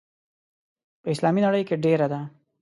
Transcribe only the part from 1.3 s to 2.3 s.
نړۍ کې ډېره ده.